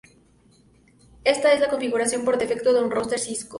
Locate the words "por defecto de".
2.25-2.81